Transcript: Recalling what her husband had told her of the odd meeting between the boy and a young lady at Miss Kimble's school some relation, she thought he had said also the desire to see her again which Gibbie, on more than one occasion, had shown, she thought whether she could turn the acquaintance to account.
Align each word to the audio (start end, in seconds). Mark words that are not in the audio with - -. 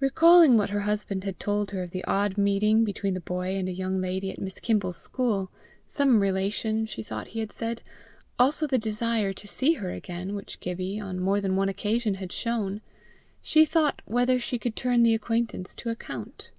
Recalling 0.00 0.56
what 0.56 0.70
her 0.70 0.80
husband 0.88 1.24
had 1.24 1.38
told 1.38 1.70
her 1.70 1.82
of 1.82 1.90
the 1.90 2.02
odd 2.06 2.38
meeting 2.38 2.82
between 2.82 3.12
the 3.12 3.20
boy 3.20 3.54
and 3.56 3.68
a 3.68 3.72
young 3.74 4.00
lady 4.00 4.30
at 4.30 4.40
Miss 4.40 4.58
Kimble's 4.58 4.96
school 4.96 5.50
some 5.86 6.20
relation, 6.20 6.86
she 6.86 7.02
thought 7.02 7.26
he 7.26 7.40
had 7.40 7.52
said 7.52 7.82
also 8.38 8.66
the 8.66 8.78
desire 8.78 9.34
to 9.34 9.46
see 9.46 9.74
her 9.74 9.90
again 9.90 10.34
which 10.34 10.60
Gibbie, 10.60 10.98
on 10.98 11.20
more 11.20 11.42
than 11.42 11.56
one 11.56 11.68
occasion, 11.68 12.14
had 12.14 12.32
shown, 12.32 12.80
she 13.42 13.66
thought 13.66 14.00
whether 14.06 14.40
she 14.40 14.58
could 14.58 14.76
turn 14.76 15.02
the 15.02 15.12
acquaintance 15.14 15.74
to 15.74 15.90
account. 15.90 16.52